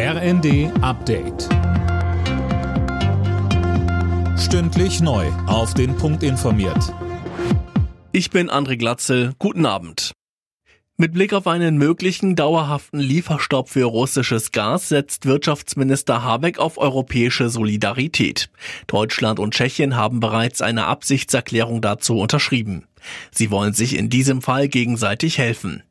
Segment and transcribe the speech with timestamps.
[0.00, 1.48] RND Update.
[4.38, 5.26] Stündlich neu.
[5.48, 6.94] Auf den Punkt informiert.
[8.12, 9.32] Ich bin André Glatzel.
[9.40, 10.12] Guten Abend.
[10.98, 17.48] Mit Blick auf einen möglichen dauerhaften Lieferstopp für russisches Gas setzt Wirtschaftsminister Habeck auf europäische
[17.48, 18.50] Solidarität.
[18.86, 22.86] Deutschland und Tschechien haben bereits eine Absichtserklärung dazu unterschrieben.
[23.32, 25.82] Sie wollen sich in diesem Fall gegenseitig helfen.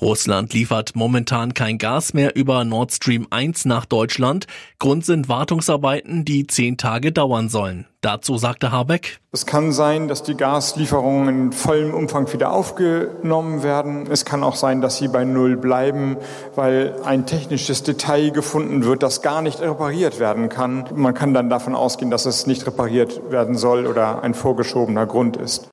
[0.00, 4.46] Russland liefert momentan kein Gas mehr über Nord Stream 1 nach Deutschland.
[4.78, 7.86] Grund sind Wartungsarbeiten, die zehn Tage dauern sollen.
[8.00, 9.18] Dazu sagte Habeck.
[9.32, 14.06] Es kann sein, dass die Gaslieferungen in vollem Umfang wieder aufgenommen werden.
[14.08, 16.16] Es kann auch sein, dass sie bei Null bleiben,
[16.54, 20.84] weil ein technisches Detail gefunden wird, das gar nicht repariert werden kann.
[20.94, 25.36] Man kann dann davon ausgehen, dass es nicht repariert werden soll oder ein vorgeschobener Grund
[25.36, 25.68] ist.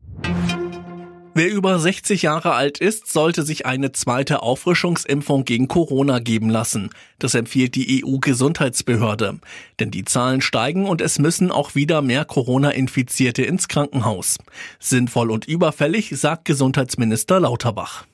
[1.37, 6.91] Wer über 60 Jahre alt ist, sollte sich eine zweite Auffrischungsimpfung gegen Corona geben lassen.
[7.19, 9.39] Das empfiehlt die EU-Gesundheitsbehörde.
[9.81, 14.37] Denn die Zahlen steigen und es müssen auch wieder mehr Corona-Infizierte ins Krankenhaus.
[14.79, 18.05] Sinnvoll und überfällig, sagt Gesundheitsminister Lauterbach.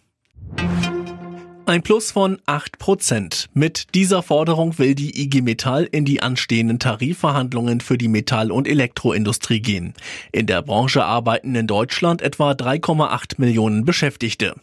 [1.71, 3.49] Ein Plus von 8 Prozent.
[3.53, 8.67] Mit dieser Forderung will die IG Metall in die anstehenden Tarifverhandlungen für die Metall- und
[8.67, 9.93] Elektroindustrie gehen.
[10.33, 14.55] In der Branche arbeiten in Deutschland etwa 3,8 Millionen Beschäftigte.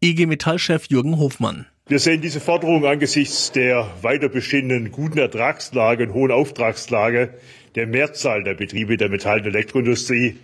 [0.00, 1.66] IG Metall-Chef Jürgen Hofmann.
[1.88, 7.34] Wir sehen diese Forderung angesichts der weiter bestehenden guten Ertragslage und hohen Auftragslage
[7.74, 10.36] der Mehrzahl der Betriebe der Metall- und Elektroindustrie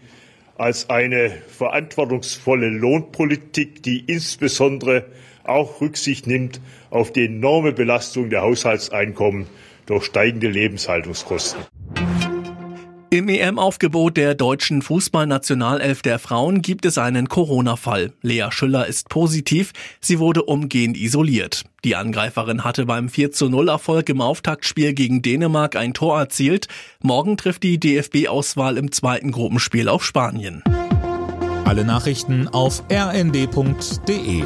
[0.56, 5.04] als eine verantwortungsvolle Lohnpolitik, die insbesondere
[5.48, 6.60] auch Rücksicht nimmt
[6.90, 9.46] auf die enorme Belastung der Haushaltseinkommen
[9.86, 11.60] durch steigende Lebenshaltungskosten.
[13.10, 18.12] Im EM-Aufgebot der deutschen Fußballnationalelf der Frauen gibt es einen Corona-Fall.
[18.20, 21.64] Lea Schüller ist positiv, sie wurde umgehend isoliert.
[21.84, 26.68] Die Angreiferin hatte beim 4 zu 0 Erfolg im Auftaktspiel gegen Dänemark ein Tor erzielt.
[27.02, 30.62] Morgen trifft die DFB-Auswahl im zweiten Gruppenspiel auf Spanien.
[31.64, 34.42] Alle Nachrichten auf rnd.de